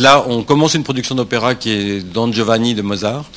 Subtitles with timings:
[0.00, 3.30] Là, on commence une production d'opéra qui est Don Giovanni de Mozart.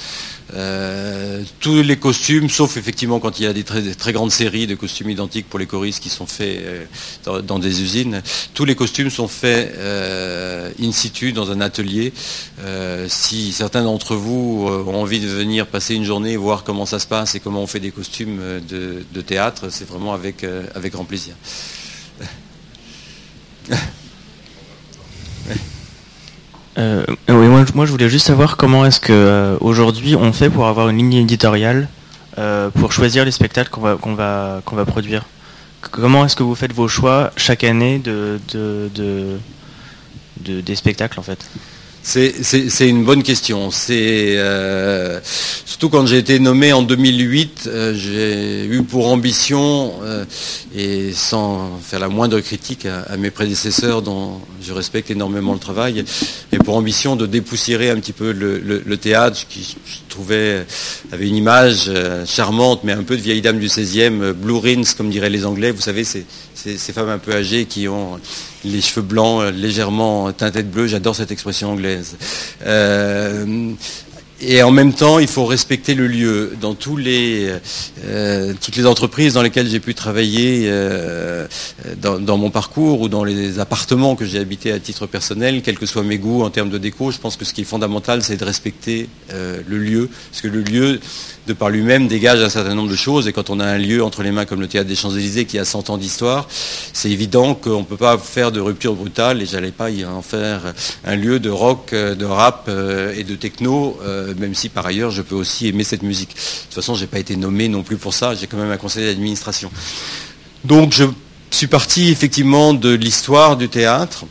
[0.56, 4.74] Euh, tous les costumes, sauf effectivement quand il y a des très, grandes séries de
[4.74, 6.86] costumes identiques pour les choristes qui sont faits euh,
[7.44, 8.24] dans, des usines,
[8.56, 12.12] tous les costumes sont faits euh, in situ dans un atelier.
[13.08, 17.06] si certains d'entre vous ont envie de venir passer une journée voir comment ça se
[17.06, 20.44] passe et comment on fait des costumes de, théâtre, c'est vraiment avec
[20.92, 21.36] grand plaisir.
[26.78, 30.90] Euh, oui, moi, je voulais juste savoir comment est-ce que euh, on fait pour avoir
[30.90, 31.88] une ligne éditoriale
[32.38, 35.24] euh, pour choisir les spectacles qu'on va qu'on va qu'on va produire.
[35.82, 41.24] Comment est-ce que vous faites vos choix chaque année de, de, de des spectacles en
[41.24, 41.50] fait?
[42.08, 43.70] C'est une bonne question.
[43.90, 45.20] Euh,
[45.66, 50.24] surtout quand j'ai été nommé en 2008, euh, j'ai eu pour ambition euh,
[50.74, 56.06] et sans faire la moindre critique à, mes prédécesseurs dont je respecte énormément le travail,
[56.54, 60.66] et pour ambition de dépoussiérer un petit peu le, théâtre qui je trouvais
[61.12, 61.92] avait une image
[62.26, 65.72] charmante mais un peu de vieille dame du 16e, blue rings comme diraient les Anglais.
[65.72, 66.26] Vous savez, c'est
[66.58, 68.20] ces femmes un peu âgées qui ont
[68.66, 72.18] les cheveux blancs euh, légèrement teintés de bleu, j'adore cette expression anglaise.
[72.66, 73.72] Euh,
[74.40, 76.56] et en même temps, il faut respecter le lieu.
[76.62, 80.72] Dans euh, toutes les entreprises dans lesquelles j'ai pu travailler
[82.00, 85.88] dans, mon parcours ou dans les appartements que j'ai habités à titre personnel, quels que
[85.88, 88.38] soient mes goûts en termes de déco, je pense que ce qui est fondamental, c'est
[88.38, 90.08] de respecter le lieu.
[90.30, 91.00] Parce que le lieu,
[91.48, 93.28] de par lui-même, dégage un certain nombre de choses.
[93.28, 95.58] Et quand on a un lieu entre les mains comme le Théâtre des Champs-Élysées qui
[95.58, 96.48] a 100 ans d'histoire,
[96.94, 100.22] c'est évident qu'on ne peut pas faire de rupture brutale et j'allais pas y en
[100.22, 100.74] faire
[101.06, 105.12] un lieu de rock, de rap euh, et de techno, euh, même si par ailleurs
[105.12, 106.30] je peux aussi aimer cette musique.
[106.30, 108.72] De toute façon, je n'ai pas été nommé non plus pour ça, j'ai quand même
[108.72, 109.72] un conseil d'administration.
[110.66, 111.06] Donc je
[111.50, 114.26] suis parti effectivement de l'histoire du théâtre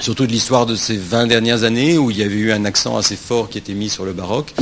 [0.00, 2.96] surtout de l'histoire de ces 20 dernières années où il y avait eu un accent
[2.96, 4.52] assez fort qui était mis sur le baroque.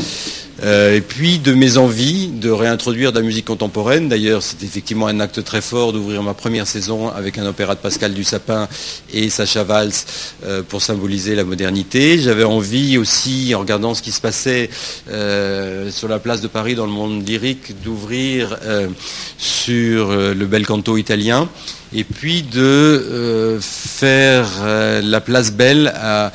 [0.62, 4.08] Euh, et puis de mes envies de réintroduire de la musique contemporaine.
[4.08, 7.81] D'ailleurs, c'est effectivement un acte très fort d'ouvrir ma première saison avec un opéra de
[7.81, 8.69] Pascal Dussapin
[9.12, 9.93] et Sacha Valls
[10.44, 12.19] euh, pour symboliser la modernité.
[12.19, 14.70] J'avais envie aussi, en regardant ce qui se passait
[15.10, 18.59] euh, sur la place de Paris dans le monde lyrique, d'ouvrir
[19.38, 21.48] sur le bel canto italien
[21.94, 24.47] et puis de faire
[25.03, 26.32] la place belle à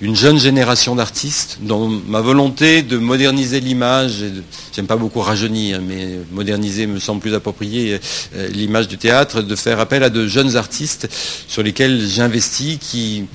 [0.00, 4.24] une jeune génération d'artistes dont ma volonté de moderniser l'image,
[4.74, 8.00] j'aime pas beaucoup rajeunir, mais moderniser me semble plus approprié
[8.34, 11.08] euh, l'image du théâtre, de faire appel à de jeunes artistes
[11.48, 13.26] sur lesquels j'investis qui,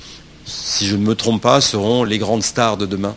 [0.44, 3.14] si je ne me trompe pas, seront les grandes stars de demain.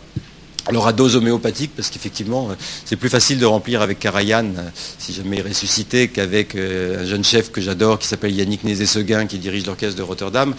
[0.66, 2.54] Alors à dose homéopathique, parce qu'effectivement, euh,
[2.84, 7.06] c'est plus facile de remplir avec Karajan, euh, si jamais il ressuscité, qu'avec euh, un
[7.06, 10.54] jeune chef que j'adore, qui s'appelle Yannick Nézé-Seguin, qui dirige l'orchestre de Rotterdam,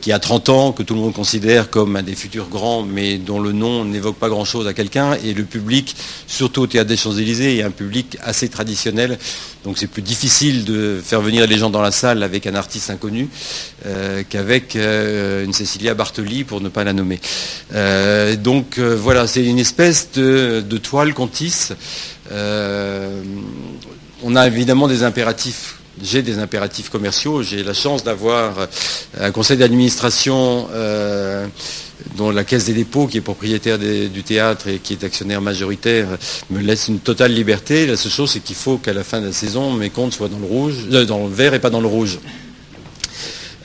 [0.00, 3.16] qui a 30 ans, que tout le monde considère comme un des futurs grands, mais
[3.16, 5.94] dont le nom n'évoque pas grand-chose à quelqu'un, et le public,
[6.26, 9.18] surtout au Théâtre des Champs-Élysées, est un public assez traditionnel,
[9.62, 12.90] donc c'est plus difficile de faire venir les gens dans la salle avec un artiste
[12.90, 13.28] inconnu
[14.28, 17.18] qu'avec une Cécilia Bartoli, pour ne pas la nommer.
[18.42, 21.72] donc voilà, c'est une espèce de, toile qu'on tisse.
[22.32, 23.22] Euh,
[24.22, 25.78] on a évidemment des impératifs.
[26.02, 27.42] J'ai des impératifs commerciaux.
[27.42, 28.68] J'ai la chance d'avoir
[29.20, 31.46] un conseil d'administration euh,
[32.16, 36.08] dont la Caisse des dépôts, qui est propriétaire du théâtre et qui est actionnaire majoritaire,
[36.50, 37.86] me laisse une totale liberté.
[37.86, 40.28] La seule chose, c'est qu'il faut qu'à la fin de la saison, mes comptes soient
[40.28, 42.18] dans le rouge, euh, dans le vert et pas dans le rouge.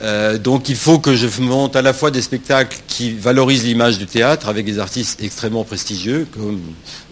[0.02, 3.98] Euh, donc il faut que je monte à la fois des spectacles qui valorisent l'image
[3.98, 6.58] du théâtre avec des artistes extrêmement prestigieux, comme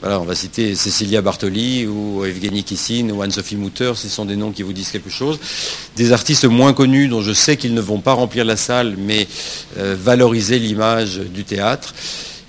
[0.01, 4.37] voilà, on va citer Cecilia Bartoli ou Evgeny Kissin ou Anne-Sophie Mutter, ce sont des
[4.37, 5.39] noms qui vous disent quelque chose.
[5.97, 9.29] Des artistes moins connus dont je sais qu'ils ne vont pas remplir la salle, mais
[9.77, 11.95] euh, valoriser l'image du théâtre.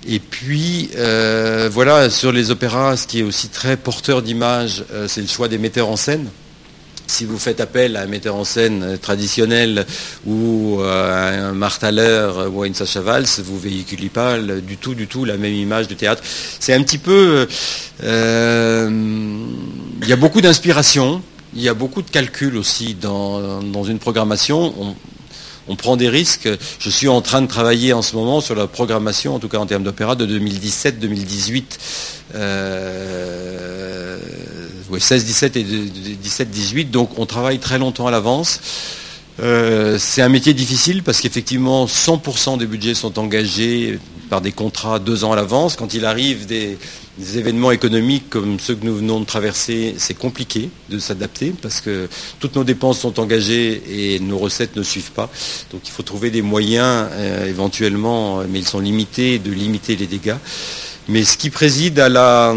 [0.08, 5.20] Et puis, euh, voilà, sur les opéras, ce qui est aussi très porteur d'image, c'est
[5.20, 6.30] le choix des metteurs en scène
[7.10, 9.84] si vous faites appel à un metteur en scène traditionnel
[10.26, 14.94] ou à un Marthaler ou à une Sacha Valls, vous ne véhiculez pas du tout,
[14.94, 16.22] du tout la même image du théâtre.
[16.58, 17.48] C'est un petit peu...
[18.02, 18.90] Euh,
[20.02, 21.22] il y a beaucoup d'inspiration,
[21.54, 24.72] il y a beaucoup de calculs aussi dans, une programmation.
[25.68, 26.48] On, prend des risques.
[26.80, 29.58] Je suis en train de travailler en ce moment sur la programmation, en tout cas
[29.58, 31.62] en termes d'opéra, de 2017-2018.
[34.98, 36.90] 16, 17 et 17, 18.
[36.90, 38.60] Donc on travaille très longtemps à l'avance.
[39.42, 43.98] Euh, c'est un métier difficile parce qu'effectivement 100% des budgets sont engagés
[44.28, 45.76] par des contrats deux ans à l'avance.
[45.76, 46.78] Quand il arrive des,
[47.36, 52.08] événements économiques comme ceux que nous venons de traverser, c'est compliqué de s'adapter parce que
[52.38, 55.28] toutes nos dépenses sont engagées et nos recettes ne suivent pas.
[55.70, 60.06] Donc il faut trouver des moyens euh, éventuellement, mais ils sont limités, de limiter les
[60.06, 60.36] dégâts.
[61.08, 62.54] Mais ce qui préside à la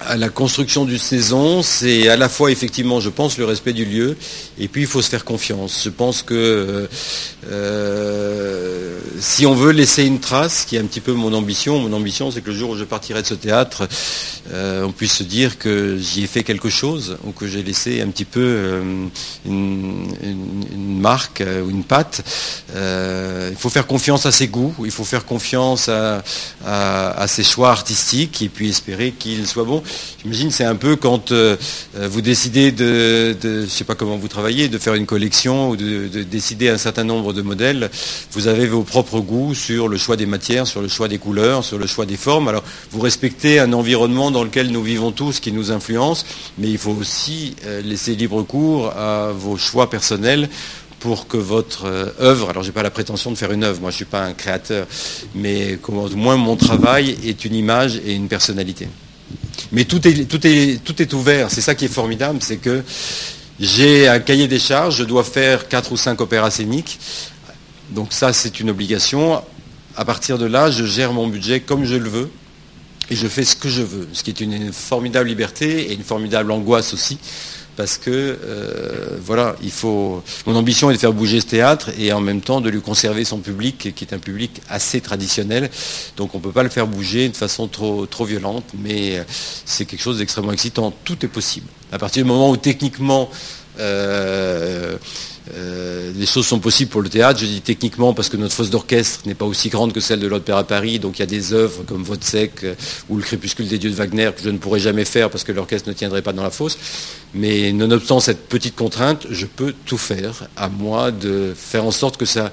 [0.00, 3.84] à la construction d'une saison, c'est à la fois effectivement, je pense, le respect du
[3.84, 4.16] lieu,
[4.58, 5.82] et puis il faut se faire confiance.
[5.84, 6.86] Je pense que euh,
[7.50, 11.92] euh, si on veut laisser une trace, qui est un petit peu mon ambition, mon
[11.94, 13.88] ambition c'est que le jour où je partirai de ce théâtre,
[14.52, 18.02] euh, on puisse se dire que j'y ai fait quelque chose, ou que j'ai laissé
[18.02, 18.82] un petit peu
[19.46, 20.00] une,
[21.00, 22.22] marque ou une patte.
[22.74, 26.22] il faut faire confiance à ses goûts, il faut faire confiance à,
[26.64, 29.82] à ses choix artistiques, et puis espérer qu'ils soient bons.
[30.22, 31.56] J'imagine c'est un peu quand euh,
[31.96, 35.70] euh, vous décidez de, je ne sais pas comment vous travaillez, de faire une collection
[35.70, 37.90] ou de, décider un certain nombre de modèles.
[38.32, 41.64] Vous avez vos propres goûts sur le choix des matières, sur le choix des couleurs,
[41.64, 42.48] sur le choix des formes.
[42.48, 46.26] Alors vous respectez un environnement dans lequel nous vivons tous qui nous influence,
[46.58, 50.48] mais il faut aussi euh, laisser libre cours à vos choix personnels
[50.98, 51.84] pour que votre
[52.20, 54.04] œuvre, alors je n'ai pas la prétention de faire une œuvre, moi je ne suis
[54.06, 54.86] pas un créateur,
[55.34, 58.88] mais au moins mon travail est une image et une personnalité.
[59.72, 61.50] Mais tout est, ouvert.
[61.50, 62.82] C'est ça qui est formidable, c'est que
[63.58, 66.98] j'ai un cahier des charges, je dois faire quatre ou cinq opéras scéniques.
[67.90, 69.42] Donc ça, c'est une obligation.
[69.96, 72.30] À partir de là, je gère mon budget comme je le veux
[73.10, 76.02] et je fais ce que je veux, ce qui est une formidable liberté et une
[76.02, 77.18] formidable angoisse aussi
[77.76, 80.22] parce que euh, voilà, il faut.
[80.46, 83.24] Mon ambition est de faire bouger ce théâtre et en même temps de lui conserver
[83.24, 85.70] son public, qui est un public assez traditionnel.
[86.16, 89.24] Donc on ne peut pas le faire bouger de façon trop, trop violente, mais
[89.64, 90.92] c'est quelque chose d'extrêmement excitant.
[91.04, 91.66] Tout est possible.
[91.92, 93.30] À partir du moment où techniquement
[93.78, 94.96] euh,
[95.54, 97.40] euh, les choses sont possibles pour le théâtre.
[97.40, 100.26] Je dis techniquement parce que notre fosse d'orchestre n'est pas aussi grande que celle de
[100.26, 100.98] l'Opéra Paris.
[100.98, 102.74] Donc il y a des œuvres comme Vodsec euh,
[103.08, 105.52] ou le Crépuscule des dieux de Wagner que je ne pourrais jamais faire parce que
[105.52, 106.78] l'orchestre ne tiendrait pas dans la fosse.
[107.34, 110.48] Mais nonobstant cette petite contrainte, je peux tout faire.
[110.56, 112.52] À moi de faire en sorte que ça,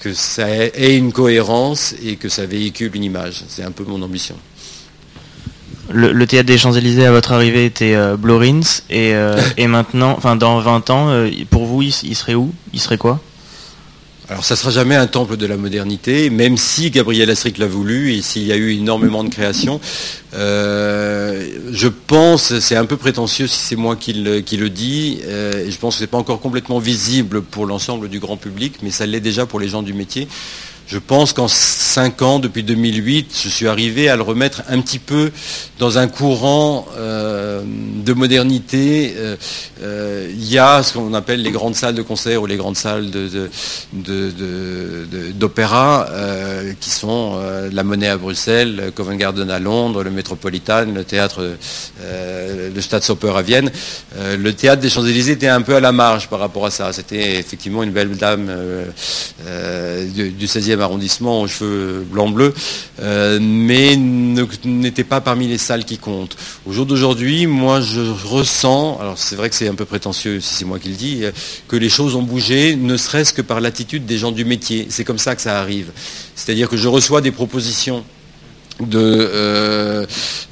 [0.00, 3.44] que ça ait une cohérence et que ça véhicule une image.
[3.48, 4.36] C'est un peu mon ambition
[5.90, 10.36] le, théâtre des Champs-Élysées à votre arrivée était euh, Blorins et, euh, et maintenant, enfin
[10.36, 12.52] dans 20 ans, euh, pour vous, il, serait où?
[12.72, 13.20] Il serait quoi?
[14.30, 17.66] Alors ça ne sera jamais un temple de la modernité, même si Gabriel Astric l'a
[17.66, 19.80] voulu et s'il y a eu énormément de créations.
[20.34, 25.70] je pense, c'est un peu prétentieux si c'est moi qui le, qui le dis, et
[25.70, 28.90] je pense que ce n'est pas encore complètement visible pour l'ensemble du grand public, mais
[28.90, 30.28] ça l'est déjà pour les gens du métier.
[30.88, 34.98] Je pense qu'en cinq ans, depuis 2008, je suis arrivé à le remettre un petit
[34.98, 35.30] peu
[35.78, 39.12] dans un courant euh, de modernité.
[39.18, 39.36] Euh,
[39.82, 42.78] euh, il y a ce qu'on appelle les grandes salles de concert ou les grandes
[42.78, 43.10] salles
[45.38, 46.08] d'opéra,
[46.80, 47.38] qui sont
[47.70, 51.46] la Monnaie à Bruxelles, Covent Garden à Londres, le Metropolitan, le théâtre,
[52.00, 53.70] le Staatsoper à Vienne.
[54.16, 56.94] le théâtre des Champs-Élysées était un peu à la marge par rapport à ça.
[56.94, 58.50] C'était effectivement une belle dame
[60.14, 62.54] du, du 16e arrondissement aux cheveux blanc-bleu,
[63.00, 66.36] euh, mais n'était pas parmi les salles qui comptent.
[66.66, 70.54] Au jour d'aujourd'hui, moi je ressens, alors c'est vrai que c'est un peu prétentieux si
[70.54, 71.22] c'est moi qui le dis,
[71.68, 74.86] que les choses ont bougé, ne serait-ce que par l'attitude des gens du métier.
[74.90, 75.90] C'est comme ça que ça arrive.
[76.34, 78.17] C'est-à-dire que je reçois des propositions euh,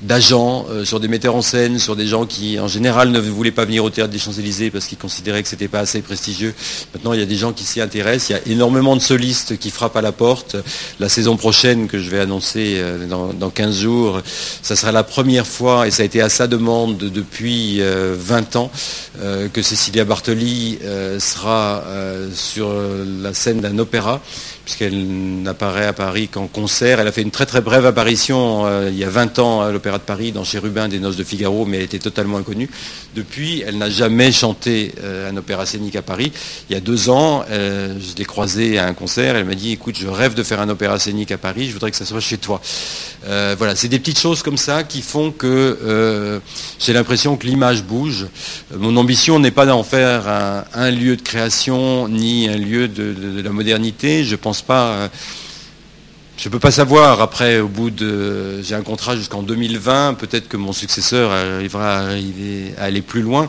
[0.02, 3.50] d'agents euh, sur des metteurs en scène, sur des gens qui en général ne voulaient
[3.50, 6.55] pas venir au théâtre des Champs-Élysées parce qu'ils considéraient que c'était pas assez prestigieux.
[6.94, 8.31] Maintenant, il y a des gens qui s'y intéressent.
[8.31, 10.56] Il y a énormément de solistes qui frappent à la porte.
[10.99, 14.21] La saison prochaine que je vais annoncer euh, dans, 15 jours,
[14.62, 18.71] ça sera la première fois et ça a été à sa demande depuis 20 ans
[19.52, 20.78] que Cécilia Bartoli
[21.18, 21.85] sera
[22.35, 22.75] sur
[23.23, 24.21] la scène d'un opéra
[24.66, 26.99] puisqu'elle n'apparaît à Paris qu'en concert.
[26.99, 29.70] Elle a fait une très très brève apparition euh, il y a 20 ans à
[29.70, 32.68] l'Opéra de Paris dans Chérubin des Noces de Figaro, mais elle était totalement inconnue.
[33.14, 36.32] Depuis, elle n'a jamais chanté euh, un opéra scénique à Paris.
[36.68, 39.70] Il y a deux ans, euh, je l'ai croisée à un concert, elle m'a dit,
[39.70, 42.18] écoute, je rêve de faire un opéra scénique à Paris, je voudrais que ça soit
[42.18, 42.61] chez toi.
[43.25, 46.40] voilà, c'est des petites choses comme ça qui font que
[46.80, 48.26] j'ai l'impression que l'image bouge.
[48.76, 50.26] Mon ambition n'est pas d'en faire
[50.75, 54.25] un, lieu de création ni un lieu de, de la modernité.
[54.25, 54.88] Je pense pas.
[54.88, 55.08] Euh,
[56.36, 57.22] je ne peux pas savoir.
[57.22, 60.14] Après, au bout de, j'ai un contrat jusqu'en 2020.
[60.14, 63.48] Peut-être que mon successeur arrivera à, aller plus loin.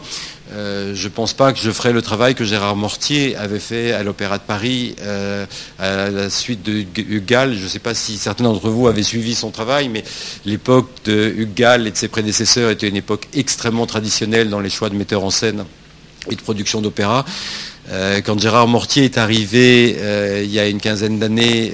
[0.54, 3.92] Euh, je ne pense pas que je ferai le travail que Gérard Mortier avait fait
[3.92, 5.46] à l'Opéra de Paris euh,
[5.78, 7.56] à la suite de Hugues Gall.
[7.56, 10.06] Je ne sais pas si certains d'entre vous avaient suivi son travail, mais
[10.46, 14.70] l'époque de Hugues Gall et de ses prédécesseurs était une époque extrêmement traditionnelle dans les
[14.70, 15.66] choix de metteurs en scène
[16.30, 17.26] et de production d'opéra.
[18.26, 19.98] Quand Gérard Mortier est arrivé
[20.44, 21.72] il y a une quinzaine d'années,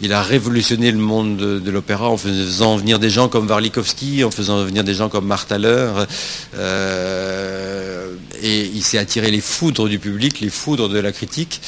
[0.00, 4.30] il a révolutionné le monde de, l'opéra en faisant venir des gens comme Warlikowski, en
[4.30, 5.90] faisant venir des gens comme Marthaler.
[8.42, 11.60] et il s'est attiré les foudres du public, les foudres de la critique.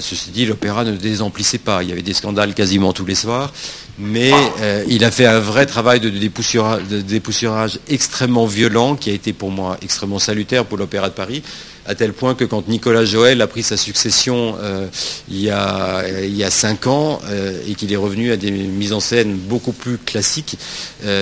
[0.00, 1.82] ceci dit, l'opéra ne désemplissait pas.
[1.82, 3.52] Il y avait des scandales quasiment tous les soirs
[4.00, 9.32] mais euh, il a fait un vrai travail de dépoussiérage, extrêmement violent qui a été
[9.32, 11.42] pour moi extrêmement salutaire pour l'Opéra de Paris,
[11.86, 14.86] à tel point que quand Nicolas Joël a pris sa succession euh,
[15.30, 19.34] il, y a, cinq ans euh, et qu'il est revenu à des mises en scène
[19.34, 20.56] beaucoup plus classiques,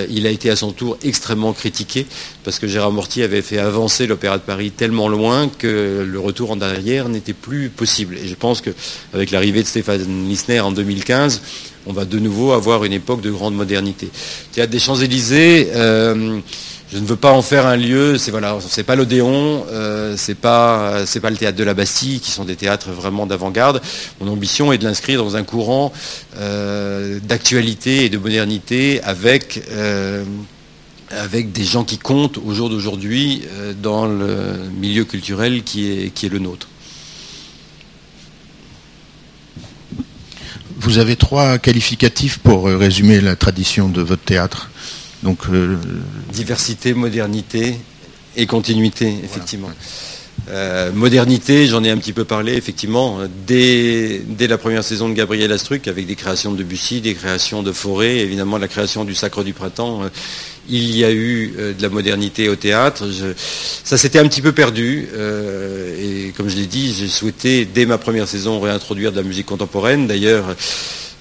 [0.09, 2.05] il a été à son tour extrêmement critiqué
[2.43, 6.51] parce que Gérard Mortier avait fait avancer l'Opéra de Paris tellement loin que le retour
[6.51, 8.17] en arrière n'était plus possible.
[8.17, 11.41] Et je pense qu'avec l'arrivée de Stéphane Lissner en 2015,
[11.85, 14.09] on va de nouveau avoir une époque de grande modernité.
[14.51, 16.39] Théâtre des Champs-Élysées, euh,
[16.91, 21.05] je ne veux pas en faire un lieu, c'est voilà, pas l'Odéon, euh, c'est pas
[21.05, 23.81] c'est pas le théâtre de la Bastille, qui sont des théâtres vraiment d'avant-garde.
[24.19, 25.93] Mon ambition est de l'inscrire dans un courant
[26.37, 29.61] euh, d'actualité et de modernité avec
[31.11, 33.43] avec des gens qui comptent au jour d'aujourd'hui
[33.81, 36.67] dans le milieu culturel qui est, le nôtre.
[40.81, 44.69] Vous avez trois qualificatifs pour euh, résumer la tradition de votre théâtre.
[45.23, 45.77] Donc, euh,
[46.31, 47.75] Diversité, modernité
[48.35, 49.69] et continuité, effectivement.
[50.49, 55.51] Euh, modernité, j'en ai un petit peu parlé, effectivement, dès, la première saison de Gabriel
[55.51, 59.43] Astruc, avec des créations de Bussy, des créations de Forêt, évidemment la création du Sacre
[59.43, 60.09] du Printemps
[60.69, 63.05] il y a eu euh, de la modernité au théâtre.
[63.83, 65.09] ça s'était un petit peu perdu.
[65.13, 69.23] Euh, et comme je l'ai dit, j'ai souhaité, dès ma première saison, réintroduire de la
[69.23, 70.07] musique contemporaine.
[70.07, 70.55] D'ailleurs,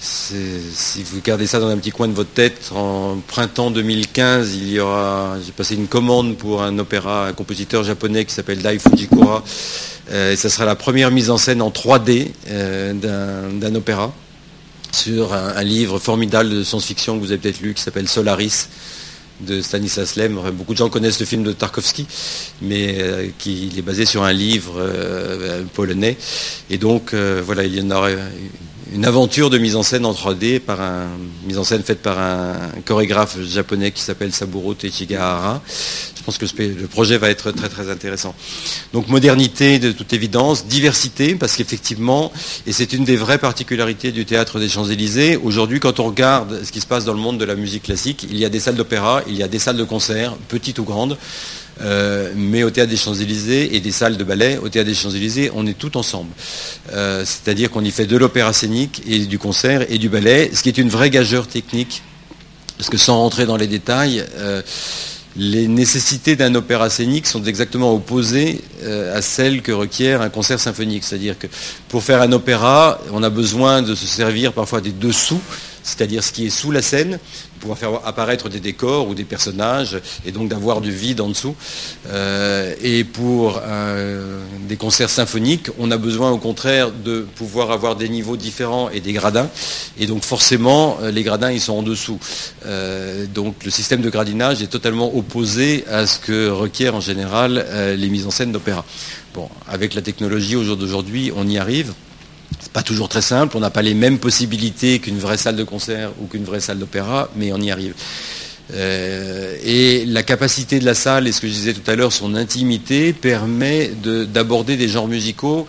[0.00, 4.72] si vous gardez ça dans un petit coin de votre tête, en printemps 2015, il
[4.72, 8.78] y aura, j'ai passé une commande pour un opéra, un compositeur japonais qui s'appelle Dai
[8.78, 9.42] Fujikura.
[10.10, 12.28] Euh, et ça sera la première mise en scène en 3D
[13.00, 14.12] d'un opéra
[14.92, 18.68] sur un, livre formidable de science-fiction que vous avez peut-être lu qui s'appelle Solaris
[19.40, 20.40] de Stanislas Lem.
[20.52, 22.06] Beaucoup de gens connaissent le film de Tarkovsky,
[22.62, 26.16] mais euh, qui est basé sur un livre euh, polonais.
[26.70, 28.18] Et donc, euh, voilà, il y en aurait
[28.94, 31.08] une aventure de mise en scène en 3D par un
[31.46, 32.54] mise en scène faite par un,
[32.84, 35.62] chorégraphe japonais qui s'appelle Saburo Techigahara.
[36.16, 38.34] Je pense que le projet va être très très intéressant.
[38.92, 42.32] Donc modernité de toute évidence, diversité parce qu'effectivement,
[42.66, 46.72] et c'est une des vraies particularités du théâtre des Champs-Élysées, aujourd'hui quand on regarde ce
[46.72, 48.76] qui se passe dans le monde de la musique classique, il y a des salles
[48.76, 51.16] d'opéra, il y a des salles de concert, petites ou grandes,
[51.80, 55.50] euh, mais au Théâtre des Champs-Élysées et des salles de ballet, au Théâtre des Champs-Élysées,
[55.54, 56.30] on est tout ensemble.
[56.92, 60.62] Euh, c'est-à-dire qu'on y fait de l'opéra scénique et du concert et du ballet, ce
[60.62, 62.02] qui est une vraie gageure technique,
[62.76, 64.62] parce que sans rentrer dans les détails, euh,
[65.36, 68.60] les nécessités d'un opéra scénique sont exactement opposées
[69.14, 71.04] à celles que requiert un concert symphonique.
[71.04, 71.46] C'est-à-dire que
[71.88, 75.40] pour faire un opéra, on a besoin de se servir parfois des dessous,
[75.88, 77.18] c'est-à-dire ce qui est sous la scène,
[77.58, 81.56] pouvoir faire apparaître des décors ou des personnages et donc d'avoir du vide en dessous.
[82.08, 83.60] Euh, et pour
[84.68, 89.00] des concerts symphoniques, on a besoin au contraire de pouvoir avoir des niveaux différents et
[89.00, 89.48] des gradins.
[89.98, 92.18] Et donc forcément, euh, les gradins, ils sont en dessous.
[92.66, 97.66] Euh, donc le système de gradinage est totalement opposé à ce que requièrent en général
[97.96, 98.84] les mises en scène d'opéra.
[99.34, 101.92] Bon, avec la technologie au jour d'aujourd'hui, on y arrive.
[102.60, 105.64] C'est pas toujours très simple, on n'a pas les mêmes possibilités qu'une vraie salle de
[105.64, 107.94] concert ou qu'une vraie salle d'opéra, mais on y arrive.
[108.74, 112.12] Euh, et la capacité de la salle, et ce que je disais tout à l'heure,
[112.12, 115.66] son intimité, permet d'aborder des genres musicaux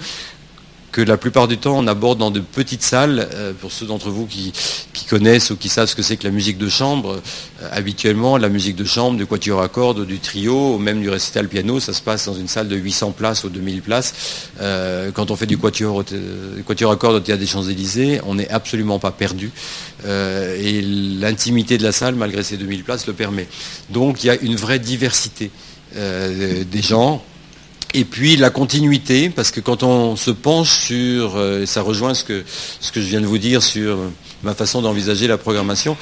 [0.99, 3.29] que la plupart du temps on aborde dans de petites salles.
[3.33, 4.51] Euh, pour ceux d'entre vous qui,
[5.09, 7.15] connaissent ou qui savent ce que c'est que la musique de chambre,
[7.63, 11.09] euh, habituellement la musique de chambre, du quatuor à cordes, du trio, ou même du
[11.09, 14.13] récital piano, ça se passe dans une salle de 800 places ou 2000 places.
[14.61, 16.03] Euh, quand on fait du quatuor,
[16.67, 19.51] quatuor à cordes au théâtre des Champs-Élysées, on n'est absolument pas perdu.
[20.05, 23.47] et l'intimité de la salle, malgré ces 2000 places, le permet.
[23.89, 25.49] Donc il y a une vraie diversité
[25.95, 27.23] des gens
[27.93, 32.13] et puis la continuité, parce que quand on se penche sur, euh, et ça rejoint
[32.13, 32.43] ce que,
[32.93, 33.97] je viens de vous dire sur
[34.43, 35.97] ma façon d'envisager la programmation,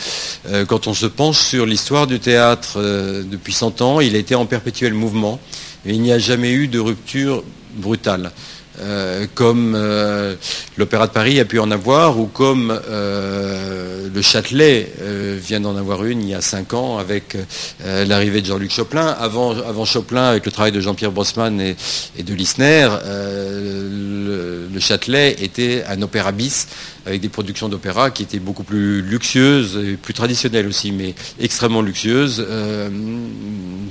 [0.49, 4.19] euh, quand on se penche sur l'histoire du théâtre euh, depuis 100 ans, il a
[4.19, 5.39] été en perpétuel mouvement,
[5.85, 7.43] et il n'y a jamais eu de rupture
[7.75, 8.31] brutale.
[8.79, 10.35] Euh, comme euh,
[10.77, 14.91] l'Opéra de Paris a pu en avoir, ou comme euh, le Châtelet
[15.37, 17.37] vient d'en avoir une il y a cinq ans avec
[17.85, 19.07] l'arrivée de Jean-Luc Choplin.
[19.07, 21.75] Avant, avant avec le travail de Jean-Pierre Brossman et,
[22.23, 26.67] de Lissner, le, le Châtelet était un opéra bis
[27.07, 31.81] avec des productions d'opéra qui étaient beaucoup plus luxueuses, et plus traditionnelles aussi, mais extrêmement
[31.81, 32.45] luxueuses,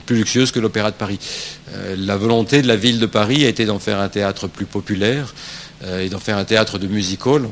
[0.07, 1.19] plus luxueuses que l'opéra de Paris.
[1.97, 5.35] la volonté de la ville de Paris a été d'en faire un théâtre plus populaire
[6.01, 7.49] et d'en faire un théâtre de music hall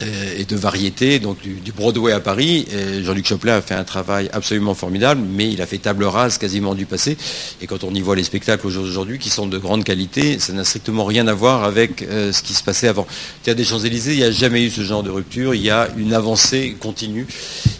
[0.00, 2.66] et de variété, donc du, Broadway à Paris.
[3.02, 6.74] Jean-Luc Choplin a fait un travail absolument formidable, mais il a fait table rase quasiment
[6.74, 7.16] du passé.
[7.60, 10.64] Et quand on y voit les spectacles aujourd'hui, qui sont de grande qualité, ça n'a
[10.64, 13.06] strictement rien à voir avec euh, ce qui se passait avant.
[13.42, 15.54] Théâtre des Champs-Élysées, il n'y a jamais eu ce genre de rupture.
[15.54, 17.26] Il y a une avancée continue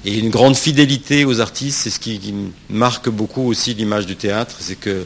[0.05, 1.81] et une grande fidélité aux artistes.
[1.83, 2.35] C'est ce qui, qui
[2.71, 4.57] marque beaucoup aussi l'image du théâtre.
[4.61, 5.05] C'est que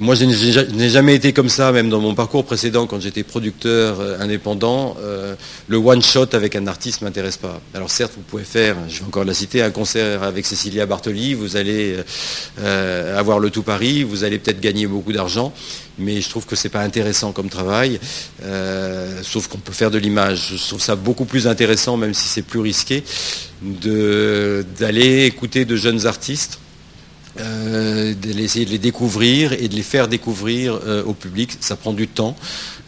[0.00, 4.00] moi, je n'ai jamais été comme ça, même dans mon parcours précédent, quand j'étais producteur
[4.00, 4.96] euh, indépendant.
[5.02, 5.34] Euh,
[5.68, 7.60] le one-shot avec un artiste ne m'intéresse pas.
[7.74, 11.34] Alors certes, vous pouvez faire, je vais encore la citer, un concert avec Cécilia Bartoli,
[11.34, 11.96] vous allez
[12.60, 15.52] euh, avoir le tout Paris, vous allez peut-être gagner beaucoup d'argent,
[15.98, 18.00] mais je trouve que ce n'est pas intéressant comme travail,
[19.22, 20.54] sauf qu'on peut faire de l'image.
[20.56, 23.04] Je trouve ça beaucoup plus intéressant, même si c'est plus risqué,
[23.60, 26.58] d'aller écouter de jeunes artistes
[27.40, 31.56] euh, d'essayer de les découvrir et de les faire découvrir euh, au public.
[31.60, 32.36] Ça prend du temps,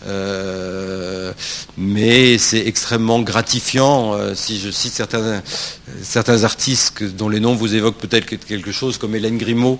[0.07, 1.33] euh,
[1.77, 4.17] mais c'est extrêmement gratifiant.
[4.35, 5.43] si je cite certains,
[6.03, 9.79] certains artistes dont les noms vous évoquent peut-être quelque chose, comme Hélène Grimaud,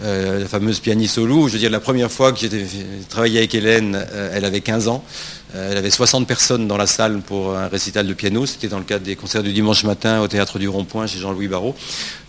[0.00, 2.50] la fameuse pianiste au je veux dire, la première fois que j'ai
[3.08, 5.04] travaillé avec Hélène, elle avait 15 ans.
[5.54, 8.46] Euh, elle avait 60 personnes dans la salle pour un récital de piano.
[8.46, 11.48] C'était dans le cadre des concerts du dimanche matin au théâtre du Rond-Point chez Jean-Louis
[11.48, 11.74] Barrault.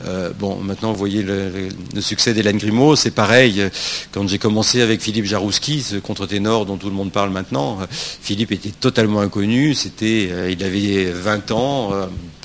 [0.05, 1.69] Euh, bon, maintenant, vous voyez le,
[2.01, 2.95] succès d'Hélène Grimaud.
[2.95, 3.63] C'est pareil.
[4.11, 8.51] Quand j'ai commencé avec Philippe Jarouski, ce contre-ténor dont tout le monde parle maintenant, Philippe
[8.51, 9.73] était totalement inconnu.
[9.73, 11.91] C'était, euh, il avait 20 ans.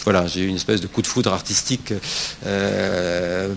[0.04, 1.92] voilà, j'ai eu une espèce de coup de foudre artistique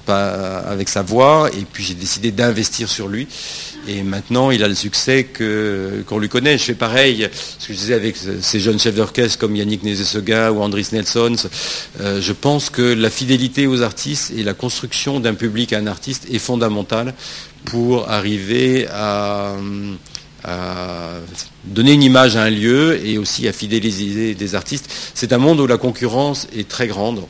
[0.07, 1.49] avec sa voix.
[1.53, 3.27] Et puis j'ai décidé d'investir sur lui.
[3.87, 6.57] Et maintenant, il a le succès qu'on lui connaît.
[6.57, 10.51] Je fais pareil, ce que je disais avec ces jeunes chefs d'orchestre comme Yannick Nézé-Sega
[10.51, 11.35] ou Andris Nelson.
[11.99, 15.87] Euh, je pense que la fidélité aux artistes et la construction d'un public à un
[15.87, 17.15] artiste est fondamentale
[17.65, 19.55] pour arriver à,
[21.63, 24.91] donner une image à un lieu et aussi à fidéliser des artistes.
[25.13, 27.23] C'est un monde où la concurrence est très grande.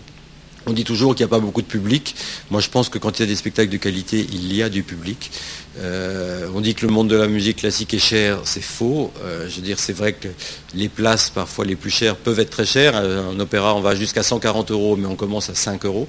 [0.67, 2.15] On dit toujours qu'il n'y a pas beaucoup de public.
[2.51, 4.69] Moi, je pense que quand il y a des spectacles de qualité, il y a
[4.69, 5.31] du public.
[5.79, 9.11] Euh, on dit que le monde de la musique classique est cher, c'est faux.
[9.23, 10.27] Euh, je veux dire, c'est vrai que
[10.75, 12.93] les places, parfois les plus chères, peuvent être très chères.
[12.95, 16.07] Euh, en opéra, on va jusqu'à 140 euros, mais on commence à 5 euros.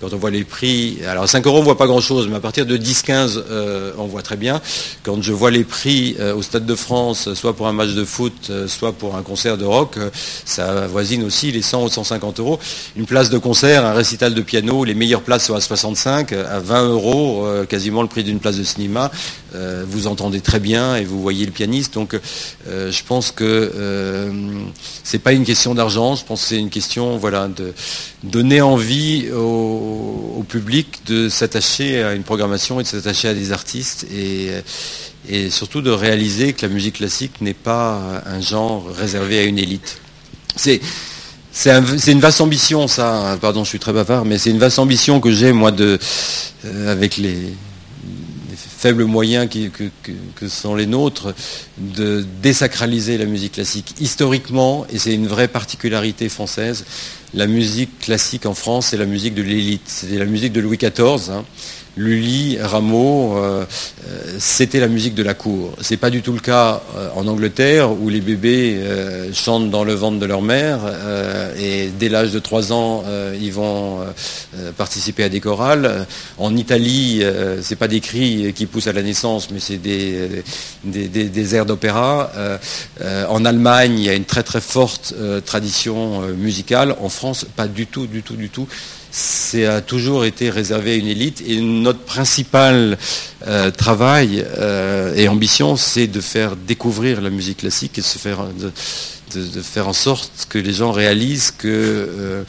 [0.00, 2.66] Quand on voit les prix, alors 5 euros, on voit pas grand-chose, mais à partir
[2.66, 3.42] de 10-15,
[3.96, 4.60] on voit très bien.
[5.02, 8.50] Quand je vois les prix au Stade de France, soit pour un match de foot,
[8.66, 9.96] soit pour un concert de rock,
[10.44, 12.58] ça voisine aussi les 100 ou 150 euros.
[12.96, 16.58] Une place de concert, un récital de piano, les meilleures places sont à 65, à
[16.58, 19.03] 20 euros, quasiment le prix d'une place de cinéma.
[19.54, 21.94] Euh, vous entendez très bien et vous voyez le pianiste.
[21.94, 22.18] Donc
[22.68, 24.32] euh, je pense que euh,
[25.04, 27.72] ce n'est pas une question d'argent, je pense que c'est une question voilà, de
[28.22, 34.06] donner envie au, public de s'attacher à une programmation et de s'attacher à des artistes
[34.14, 34.60] et,
[35.50, 39.98] surtout de réaliser que la musique classique n'est pas un genre réservé à une élite.
[40.54, 40.80] C'est
[41.50, 43.38] c'est une vaste ambition, ça.
[43.40, 45.98] Pardon, je suis très bavard, mais c'est une vaste ambition que j'ai, moi, de,
[46.88, 47.54] avec les,
[48.84, 51.32] faibles moyens que, sont les nôtres
[51.78, 53.94] de désacraliser la musique classique.
[53.98, 56.84] Historiquement, et c'est une vraie particularité française,
[57.32, 59.84] la musique classique en France, c'est la musique de l'élite.
[59.86, 61.32] C'était la musique de Louis XIV.
[61.96, 63.64] Lully, Rameau, euh,
[64.08, 65.76] euh, c'était la musique de la cour.
[65.80, 68.80] C'est pas du tout le cas euh, en Angleterre où les bébés
[69.32, 70.80] chantent dans le ventre de leur mère
[71.58, 73.04] et dès l'âge de 3 ans
[73.40, 74.00] ils vont
[74.76, 76.06] participer à des chorales.
[76.38, 77.22] En Italie,
[77.62, 82.30] c'est pas des cris qui poussent à la naissance, mais c'est des, airs d'opéra.
[83.28, 86.94] en Allemagne, il y a une très très forte tradition musicale.
[87.00, 88.68] En France, pas du tout, du tout, du tout
[89.16, 92.98] c'est a toujours été réservé à une élite et notre principal
[93.46, 99.86] euh, travail euh, et ambition, c'est de faire découvrir la musique classique et de, faire,
[99.86, 102.42] en sorte que les gens réalisent que euh,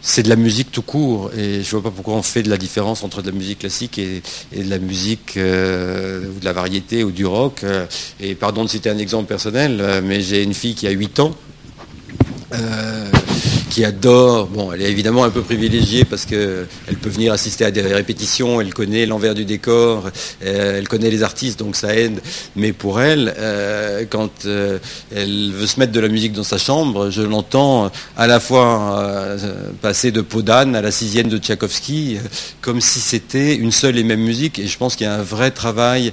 [0.00, 2.48] c'est de la musique tout court et je ne vois pas pourquoi on fait de
[2.48, 4.22] la différence entre de la musique classique et,
[4.56, 5.38] de la musique ou
[6.40, 7.62] de la variété ou du rock.
[8.20, 11.36] Et pardon de citer un exemple personnel, mais j'ai une fille qui a 8 ans
[13.70, 14.48] qui adore.
[14.48, 16.66] Bon, elle est évidemment un peu privilégiée parce qu'elle
[17.00, 21.58] peut venir assister à des répétitions, elle connaît l'envers du décor, elle connaît les artistes,
[21.58, 22.20] donc ça aide.
[22.56, 23.34] Mais pour elle,
[24.10, 28.40] quand elle veut se mettre de la musique dans sa chambre, je l'entends à la
[28.40, 29.36] fois
[29.80, 32.18] passer de Podane à la sixième de Tchaïkovski,
[32.60, 34.58] comme si c'était une seule et même musique.
[34.58, 36.12] Et je pense qu'il y a un vrai travail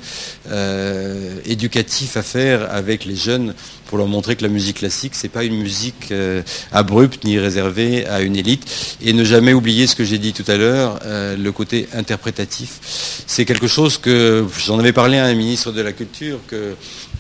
[1.45, 3.53] éducatif à faire avec les jeunes
[3.87, 8.05] pour leur montrer que la musique classique, c'est pas une musique euh, abrupte ni réservée
[8.05, 8.97] à une élite.
[9.01, 12.79] Et ne jamais oublier ce que j'ai dit tout à l'heure, euh, le côté interprétatif.
[13.25, 16.39] C'est quelque chose que j'en avais parlé à un ministre de la Culture,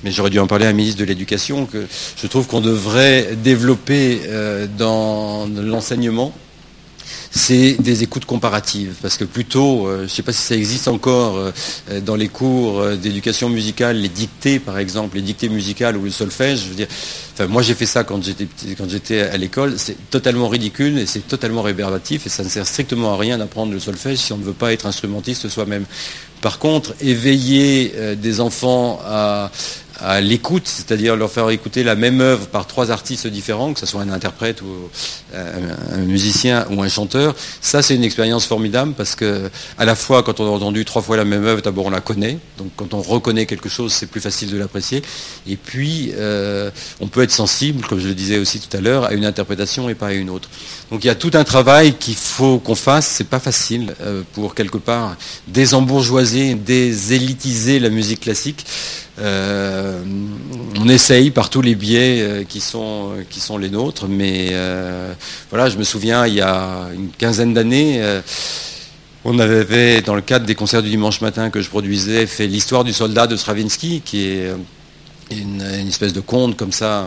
[0.03, 1.85] mais j'aurais dû en parler à un ministre de l'Éducation, que
[2.21, 6.33] je trouve qu'on devrait développer euh, dans l'enseignement
[7.31, 8.95] c'est des écoutes comparatives.
[9.01, 11.51] Parce que plutôt, euh, je ne sais pas si ça existe encore euh,
[12.01, 16.11] dans les cours euh, d'éducation musicale, les dictées par exemple, les dictées musicales ou le
[16.11, 16.87] solfège, je veux dire,
[17.49, 21.27] moi j'ai fait ça quand j'étais, quand j'étais à l'école, c'est totalement ridicule et c'est
[21.27, 24.43] totalement réverbatif et ça ne sert strictement à rien d'apprendre le solfège si on ne
[24.43, 25.85] veut pas être instrumentiste soi-même.
[26.41, 29.51] Par contre, éveiller des enfants à,
[29.99, 33.85] à l'écoute, c'est-à-dire leur faire écouter la même œuvre par trois artistes différents, que ce
[33.85, 34.67] soit un interprète ou
[35.33, 40.23] un, musicien ou un chanteur, ça c'est une expérience formidable parce que à la fois
[40.23, 42.93] quand on a entendu trois fois la même œuvre, d'abord on la connaît, donc quand
[42.93, 45.01] on reconnaît quelque chose, c'est plus facile de l'apprécier,
[45.47, 49.05] et puis euh, on peut être sensible, comme je le disais aussi tout à l'heure,
[49.05, 50.49] à une interprétation et pas à une autre.
[50.91, 54.23] Donc il y a tout un travail qu'il faut qu'on fasse, c'est pas facile euh,
[54.33, 58.65] pour quelque part désembourgeoiser, désélitiser la musique classique.
[59.19, 59.99] Euh,
[60.79, 64.53] on essaye par tous les biais euh, qui, sont, qui sont les nôtres, mais
[65.49, 68.01] voilà, je me souviens, il y a une quinzaine d'années,
[69.25, 72.85] on avait, dans le cadre des concerts du dimanche matin que je produisais, fait l'histoire
[72.85, 74.51] du soldat de Stravinsky, qui est
[75.31, 77.05] une, espèce de conte comme ça,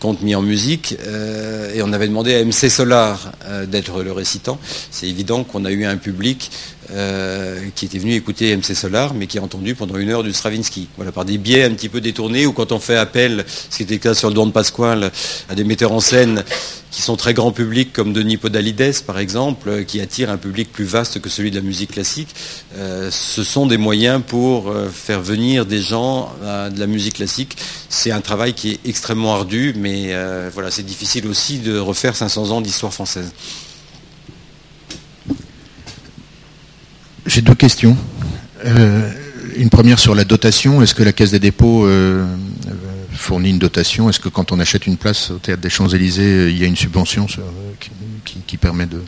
[0.00, 0.96] conte mis en musique,
[1.74, 3.32] et on avait demandé à MC Solar
[3.66, 4.58] d'être le récitant.
[4.90, 6.50] C'est évident qu'on a eu un public
[6.90, 10.32] euh, qui était venu écouter MC Solar, mais qui a entendu pendant une heure du
[10.32, 10.88] Stravinsky.
[10.96, 13.82] Voilà, par des biais un petit peu détournés, ou quand on fait appel, ce qui
[13.82, 15.10] était le cas sur le Don de Pasquale,
[15.50, 16.42] à des metteurs en scène
[16.90, 20.86] qui sont très grand public, comme Denis Podalides, par exemple, qui attirent un public plus
[20.86, 22.34] vaste que celui de la musique classique,
[22.78, 27.16] euh, ce sont des moyens pour euh, faire venir des gens à de la musique
[27.16, 27.56] classique.
[27.90, 30.14] C'est un travail qui est extrêmement ardu, mais
[30.54, 33.32] voilà, c'est difficile aussi de refaire 500 ans d'histoire française.
[37.38, 37.96] J'ai deux questions.
[38.66, 39.12] Euh,
[39.56, 40.82] une première sur la dotation.
[40.82, 42.26] Est-ce que la Caisse des dépôts euh,
[43.12, 44.10] fournit une dotation?
[44.10, 46.74] Est-ce que quand on achète une place au Théâtre des Champs-Élysées, il y a une
[46.74, 47.28] subvention
[48.44, 49.00] qui, permet de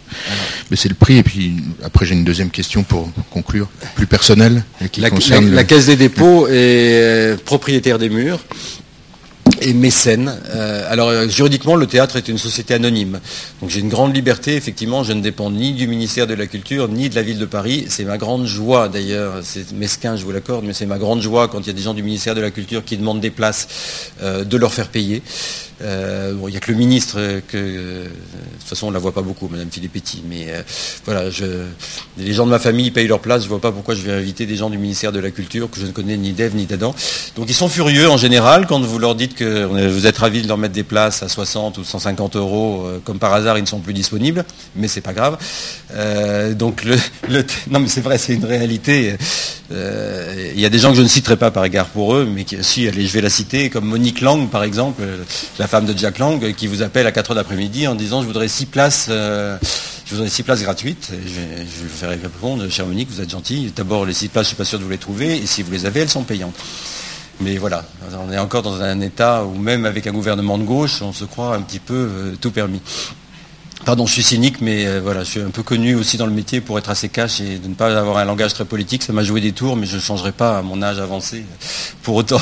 [0.71, 1.17] baisser le prix?
[1.17, 4.63] Et puis après, j'ai une deuxième question pour conclure, plus personnelle.
[4.93, 8.39] Qui la, concerne la Caisse des dépôts est propriétaire des murs
[9.61, 10.37] et mécène.
[10.51, 13.21] Euh, alors euh, juridiquement, le théâtre est une société anonyme.
[13.61, 14.57] Donc j'ai une grande liberté.
[14.57, 17.47] Effectivement, je ne dépends ni du ministère de la Culture ni de la ville de
[17.47, 17.87] Paris.
[17.89, 19.41] C'est ma grande joie d'ailleurs.
[19.43, 21.83] C'est mesquin, je vous l'accorde, mais c'est ma grande joie quand il y a des
[21.83, 23.69] gens du ministère de la Culture qui demandent des places
[24.23, 25.23] euh, de leur faire payer.
[25.83, 28.09] Euh, il n'y a que le ministre que, de
[28.59, 30.23] toute façon, on ne la voit pas beaucoup, Madame Filippetti.
[30.29, 30.63] Mais euh,
[31.05, 31.25] voilà,
[32.19, 33.43] les gens de ma famille payent leur place.
[33.43, 35.71] Je ne vois pas pourquoi je vais inviter des gens du ministère de la Culture
[35.71, 36.95] que je ne connais ni d'Ève ni d'Adam.
[37.37, 40.49] Donc ils sont furieux en général quand vous leur dites que vous êtes ravis de
[40.49, 42.85] leur mettre des places à 60 ou 150 euros.
[42.87, 44.45] Euh, comme par hasard, ils ne sont plus disponibles,
[44.77, 45.39] mais c'est pas grave.
[46.57, 46.85] donc
[47.71, 49.17] non, mais c'est vrai, c'est une réalité.
[49.71, 52.45] Il y a des gens que je ne citerai pas par égard pour eux, mais
[52.45, 55.03] qui, si, allez, je vais la citer, comme Monique Lang, par exemple,
[55.59, 58.27] la femme de Jack Lang qui vous appelle à 4 heures d'après-midi en disant je
[58.27, 59.57] voudrais 6 places, euh,
[60.27, 61.11] six places gratuites.
[61.13, 63.73] je, vais, faire répondre, cher Monique, vous êtes gentil.
[63.75, 65.37] D'abord, les 6 places, je ne suis pas sûr de vous les trouver.
[65.37, 66.57] Et si vous les avez, elles sont payantes.
[67.41, 67.85] Mais voilà,
[68.23, 71.25] on est encore dans un état où même avec un gouvernement de gauche, on se
[71.25, 72.83] croit un petit peu euh, tout permis.
[73.85, 76.33] Pardon, je suis cynique, mais euh, voilà, je suis un peu connu aussi dans le
[76.33, 79.03] métier pour être assez cash et de ne pas avoir un langage très politique.
[79.03, 81.45] Ça m'a joué des tours, mais je ne changerai pas à mon âge avancé
[82.03, 82.41] pour autant.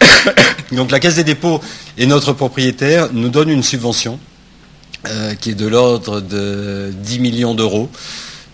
[0.72, 1.60] Donc la Caisse des dépôts
[1.98, 4.18] et notre propriétaire nous donne une subvention
[5.08, 7.90] euh, qui est de l'ordre de 10 millions d'euros.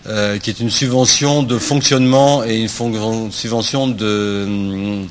[0.05, 5.05] Euh, qui est une subvention de fonctionnement et une subvention de,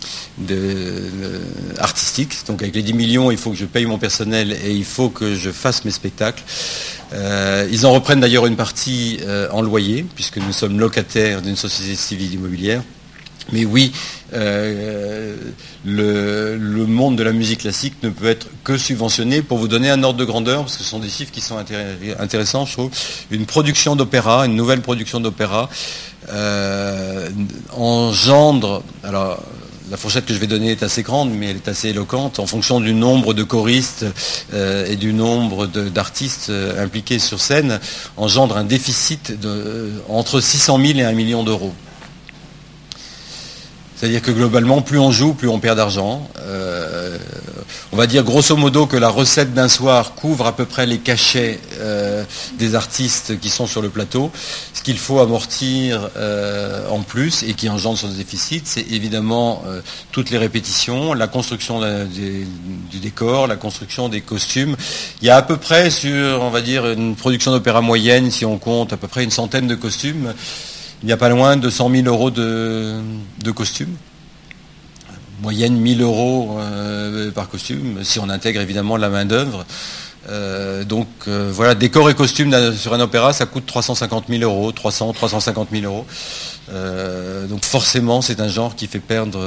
[1.78, 2.37] artistique.
[2.46, 5.09] Donc avec les 10 millions, il faut que je paye mon personnel et il faut
[5.09, 6.42] que je fasse mes spectacles.
[7.14, 11.96] Euh, ils en reprennent d'ailleurs une partie en loyer, puisque nous sommes locataires d'une société
[11.96, 12.83] civile immobilière.
[13.50, 13.92] Mais oui,
[14.35, 15.37] euh,
[15.85, 19.42] le, monde de la musique classique ne peut être que subventionné.
[19.42, 21.57] Pour vous donner un ordre de grandeur, parce que ce sont des chiffres qui sont
[22.18, 22.90] intéressants, je trouve,
[23.31, 25.68] une production d'opéra, une nouvelle production d'opéra,
[26.31, 27.28] euh,
[27.76, 29.42] engendre, alors
[29.90, 32.38] la fourchette que je vais donner est assez grande, mais elle est assez éloquente.
[32.38, 34.07] En fonction du nombre de choristes
[34.55, 37.78] et du nombre d'artistes impliqués sur scène,
[38.16, 39.35] engendre un déficit
[40.09, 41.74] entre 600 000 et 1 million d'euros.
[44.03, 46.29] C'est-à-dire que globalement, plus on joue, plus on perd d'argent.
[46.41, 47.17] Euh,
[47.93, 50.99] on va dire grosso modo que la recette d'un soir couvre à peu près les
[50.99, 52.25] cachets euh,
[52.59, 54.33] des artistes qui sont sur le plateau.
[54.75, 59.62] Ce qu'il faut amortir euh, en plus et qui engendre son déficit, c'est évidemment
[60.11, 64.75] toutes les répétitions, la construction du décor, la construction des costumes.
[65.21, 68.45] Il y a à peu près sur, on va dire, une production d'opéra moyenne, si
[68.45, 70.35] on compte à peu près une centaine de costumes
[71.03, 73.01] il n'y a pas loin de 100 000 euros de,
[73.55, 73.97] costumes.
[75.41, 79.67] Moyenne 1000 euros euh, par costume, si on intègre évidemment la main-d'œuvre.
[80.29, 84.71] Euh, donc euh, voilà, décor et costume sur un opéra, ça coûte 350 000 euros,
[84.71, 86.07] 300, 350 000 euros.
[87.49, 89.41] donc forcément, c'est un genre qui fait perdre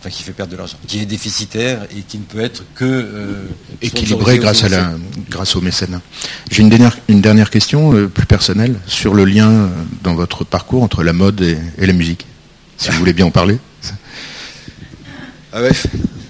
[0.00, 2.84] enfin qui fait perdre de l'argent, qui est déficitaire et qui ne peut être que
[2.84, 3.44] euh,
[3.82, 4.92] équilibré grâce, à la,
[5.28, 6.00] grâce au mécénat.
[6.50, 9.68] J'ai une dernière, une dernière question euh, plus personnelle sur le lien euh,
[10.02, 12.26] dans votre parcours entre la mode et, la musique,
[12.78, 13.58] si vous voulez bien en parler.
[15.52, 15.72] Ah ouais,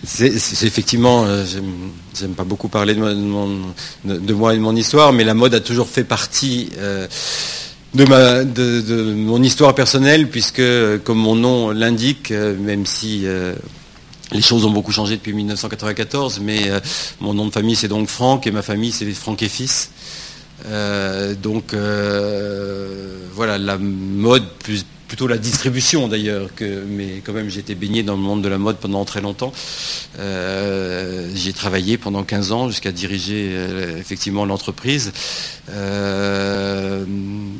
[0.05, 1.27] c'est effectivement,
[2.19, 3.01] j'aime pas beaucoup parler de,
[4.05, 6.71] de, moi et de mon histoire, mais la mode a toujours fait partie
[7.95, 10.63] de, mon histoire personnelle, puisque,
[11.05, 13.55] comme mon nom l'indique, euh, même si euh,
[14.33, 16.81] les choses ont beaucoup changé depuis 1994, mais euh,
[17.21, 19.91] mon nom de famille c'est donc Franck et ma famille c'est Franck et fils.
[21.43, 21.75] donc
[23.35, 28.21] voilà, la mode plus plutôt la distribution d'ailleurs, mais quand même été baigné dans le
[28.21, 29.53] monde de la mode pendant très longtemps.
[30.21, 35.11] Euh, j'ai travaillé pendant 15 ans jusqu'à diriger euh, effectivement l'entreprise.
[35.69, 37.05] Euh,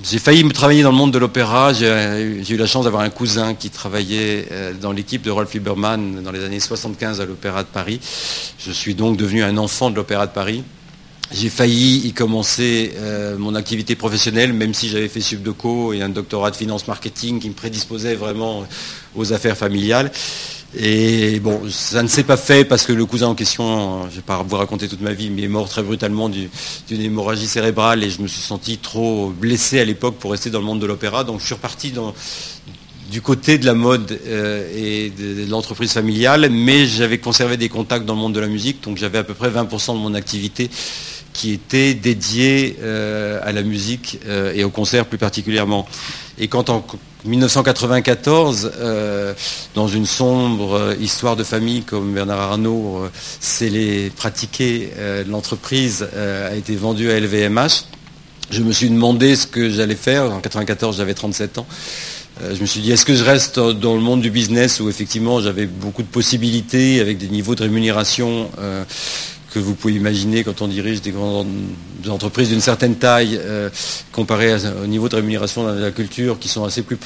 [0.05, 1.73] j'ai failli me travailler dans le monde de l'opéra.
[1.73, 4.47] J'ai eu la chance d'avoir un cousin qui travaillait
[4.81, 7.99] dans l'équipe de Rolf Lieberman dans les années 75 à l'Opéra de Paris.
[8.65, 10.63] Je suis donc devenu un enfant de l'Opéra de Paris.
[11.33, 16.09] J'ai failli y commencer euh, mon activité professionnelle, même si j'avais fait subdeco et un
[16.09, 18.65] doctorat de finance marketing qui me prédisposait vraiment
[19.15, 20.11] aux affaires familiales.
[20.77, 24.17] Et bon, ça ne s'est pas fait parce que le cousin en question, je ne
[24.17, 26.51] vais pas vous raconter toute ma vie, mais est mort très brutalement d'une
[26.91, 30.67] hémorragie cérébrale et je me suis senti trop blessé à l'époque pour rester dans le
[30.67, 31.23] monde de l'opéra.
[31.23, 31.93] Donc je suis reparti
[33.09, 38.05] du côté de la mode euh, et de l'entreprise familiale, mais j'avais conservé des contacts
[38.05, 40.71] dans le monde de la musique, donc j'avais à peu près 20% de mon activité
[41.41, 45.87] qui était dédié euh, à la musique euh, et au concert plus particulièrement.
[46.39, 46.85] Et quand en
[47.25, 49.33] 1994, euh,
[49.75, 53.09] dans une sombre histoire de famille comme Bernard Arnault
[53.41, 54.91] c'est les pratiquer,
[55.27, 57.85] l'entreprise a été vendue à LVMH.
[58.51, 60.25] Je me suis demandé ce que j'allais faire.
[60.25, 61.67] En 1994, j'avais 37 ans.
[62.53, 65.41] Je me suis dit, est-ce que je reste dans le monde du business où effectivement
[65.41, 68.51] j'avais beaucoup de possibilités avec des niveaux de rémunération
[69.53, 71.49] que vous pouvez imaginer quand on dirige des grandes
[72.09, 73.69] entreprises d'une certaine taille, euh,
[74.13, 76.99] comparé au niveau de rémunération dans la culture, qui sont assez plus,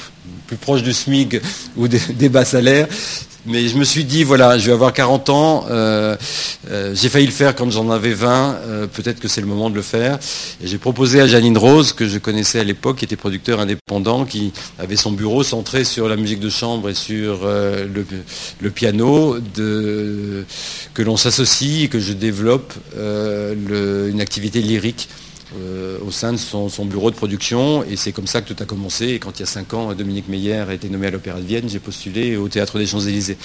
[0.47, 1.37] plus proches du SMIC
[1.75, 2.87] ou des bas salaires
[3.45, 6.15] mais je me suis dit, voilà, je vais avoir 40 ans, euh,
[6.71, 9.69] euh, j'ai failli le faire quand j'en avais 20, euh, peut-être que c'est le moment
[9.69, 10.17] de le faire.
[10.63, 14.51] J'ai proposé à Janine Rose, que je connaissais à l'époque, qui était producteur indépendant, qui
[14.79, 21.17] avait son bureau centré sur la musique de chambre et sur le, piano, que l'on
[21.17, 25.07] s'associe et que je développe une activité lyrique
[25.53, 27.83] euh, au sein de son, bureau de production.
[27.83, 29.09] Et c'est comme ça que tout a commencé.
[29.09, 31.45] Et quand il y a cinq ans, Dominique Meyer a été nommé à l'Opéra de
[31.45, 33.37] Vienne, j'ai postulé au Théâtre des Champs-Élysées.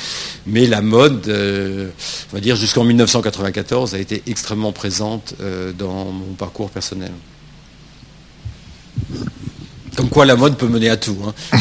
[0.46, 1.90] Mais la mode, euh,
[2.32, 7.12] on va dire jusqu'en 1994, a été extrêmement présente euh, dans mon parcours personnel.
[9.94, 11.18] Comme quoi la mode peut mener à tout.
[11.26, 11.34] Hein.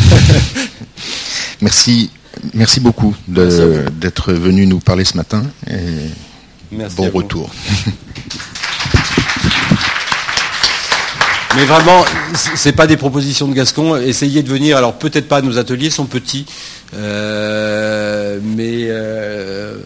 [1.61, 2.11] Merci.
[2.53, 5.43] Merci beaucoup d'être venu nous parler ce matin.
[5.69, 6.09] Et
[6.71, 7.51] bon retour.
[11.55, 13.95] Mais vraiment, c'est pas des propositions de Gascon.
[13.97, 14.77] Essayez de venir.
[14.77, 16.45] Alors peut-être pas, nos ateliers sont petits,
[16.93, 19.77] euh, mais euh,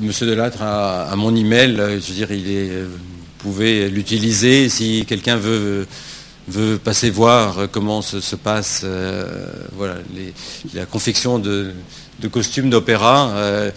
[0.00, 1.76] Monsieur Delattre a, mon email.
[1.76, 2.98] Je veux dire, il est, vous
[3.38, 5.86] pouvez l'utiliser si quelqu'un veut
[6.48, 9.96] veut passer voir comment se, passe euh, voilà,
[10.72, 11.72] la confection de,
[12.20, 13.30] de costumes d'opéra.
[13.34, 13.70] Euh,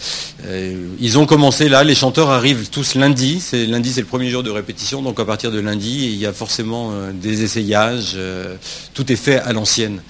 [0.46, 3.42] euh, ils ont commencé là, les chanteurs arrivent tous lundi.
[3.52, 6.32] Lundi, c'est le premier jour de répétition, donc à partir de lundi, il y a
[6.32, 8.16] forcément euh, des essayages.
[8.94, 10.02] tout est fait à l'ancienne.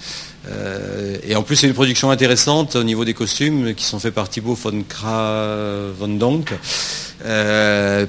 [1.27, 4.29] et en plus, c'est une production intéressante au niveau des costumes qui sont faits par
[4.29, 5.55] Thibaut von Kra
[5.97, 6.53] von Donk,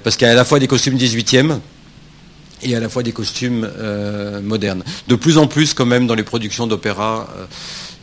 [0.03, 1.59] parce qu'il y a à la fois des costumes 18e
[2.63, 3.71] et à la fois des costumes
[4.43, 4.83] modernes.
[5.07, 7.29] De plus en plus, quand même, dans les productions d'opéra,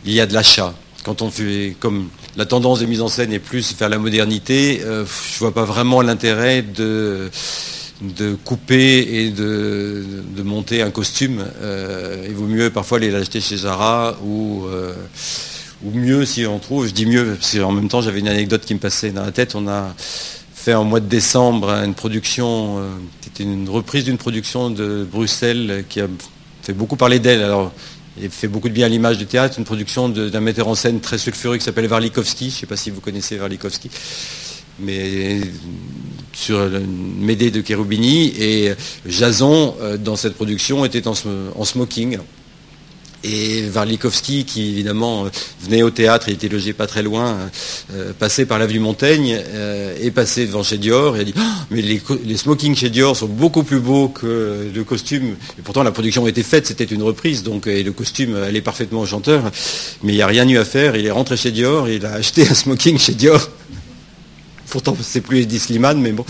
[0.06, 3.34] il y a de l'achat quand on fait comme la tendance de mise en scène
[3.34, 7.30] est plus vers la modernité, je je vois pas vraiment l'intérêt de
[8.02, 10.04] de couper et de,
[10.44, 11.46] monter un costume.
[12.28, 14.66] il vaut mieux parfois aller l'acheter chez Zara ou
[15.84, 18.66] ou mieux si on trouve, je dis mieux, parce qu'en même temps j'avais une anecdote
[18.66, 19.94] qui me passait dans la tête, on a
[20.54, 22.90] fait en mois de décembre une production euh,
[23.22, 26.08] qui était une reprise d'une production de Bruxelles qui a
[26.62, 27.44] fait beaucoup parler d'elle.
[28.18, 31.00] Il fait beaucoup de bien à l'image du théâtre, une production d'un metteur en scène
[31.00, 32.50] très sulfureux qui s'appelle Varlikovski.
[32.50, 33.90] Je ne sais pas si vous connaissez Varlikovski,
[34.80, 35.40] mais
[36.34, 36.70] sur
[37.20, 38.34] Médée de Cherubini.
[38.38, 38.74] Et
[39.06, 42.18] Jason, euh, dans cette production, était en smoking.
[43.24, 45.30] Et Varlikovski, qui évidemment euh,
[45.62, 47.38] venait au théâtre, il était logé pas très loin,
[47.94, 51.66] euh, passait par l'avenue Montaigne, euh, et passé devant chez Dior, et a dit ah,
[51.70, 55.36] Mais les, smokings chez Dior sont beaucoup plus beaux que le costume.
[55.60, 59.02] Et pourtant, la production était faite, c'était une reprise, donc et le costume allait parfaitement
[59.02, 59.52] au chanteur.
[60.04, 62.14] Mais il n'y a rien eu à faire, il est rentré chez Dior, il a
[62.14, 63.50] acheté un smoking chez Dior.
[64.72, 66.26] Pourtant, c'est plus Eddie Slimane, mais bon.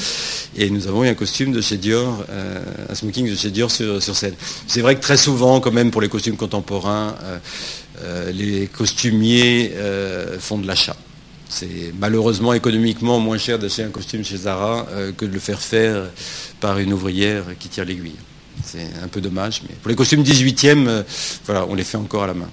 [0.58, 3.70] Et nous avons eu un costume de chez Dior, euh, un smoking de chez Dior
[3.70, 4.34] sur, scène.
[4.66, 7.38] C'est vrai que très souvent, quand même, pour les costumes contemporains, euh,
[8.02, 9.72] euh, les costumiers
[10.40, 10.96] font de l'achat.
[11.50, 16.10] C'est malheureusement économiquement moins cher d'acheter un costume chez Zara que de le faire faire
[16.60, 18.16] par une ouvrière qui tire l'aiguille.
[18.66, 21.04] C'est un peu dommage, mais pour les costumes 18e,
[21.46, 22.50] voilà, on les fait encore à la main.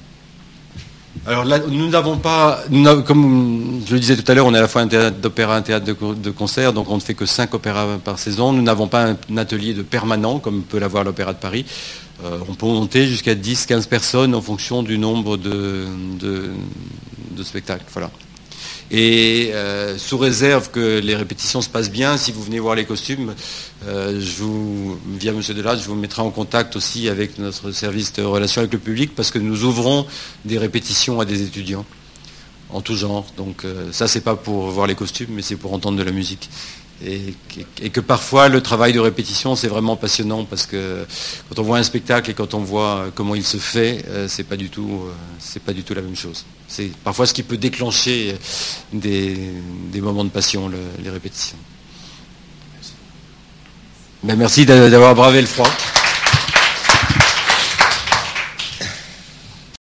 [1.27, 2.63] Alors là, nous n'avons pas,
[3.07, 5.57] comme je le disais tout à l'heure, on est à la fois un théâtre d'opéra,
[5.57, 8.53] un théâtre de, concert, donc on ne fait que 5 opéras par saison.
[8.53, 11.67] Nous n'avons pas un, atelier de permanent, comme peut l'avoir l'Opéra de Paris.
[12.25, 15.87] Euh, on peut monter jusqu'à 10-15 personnes en fonction du nombre de,
[16.21, 17.85] de spectacles.
[17.93, 18.11] Voilà.
[18.91, 22.87] Et euh, sous réserve que les répétitions se passent bien, si vous venez voir les
[22.87, 23.35] costumes,
[23.87, 24.19] euh,
[25.19, 25.43] via M.
[25.47, 29.15] Delage, je vous mettrai en contact aussi avec notre service de relations avec le public
[29.15, 30.07] parce que nous ouvrons
[30.45, 31.85] des répétitions à des étudiants
[32.71, 33.27] en tout genre.
[33.37, 36.13] Donc euh, ça, c'est pas pour voir les costumes, mais c'est pour entendre de la
[36.13, 36.49] musique
[37.05, 41.07] et, que parfois le travail de répétition c'est vraiment passionnant parce que
[41.49, 44.45] quand on voit un spectacle et quand on voit comment il se fait, euh, c'est
[44.45, 46.45] pas du tout euh, c'est pas du tout la même chose.
[46.67, 48.35] C'est parfois ce qui peut déclencher
[48.93, 49.53] des,
[50.01, 50.71] moments de passion,
[51.03, 51.57] les répétitions.
[54.23, 55.71] merci ben, d'avoir bravé le froid.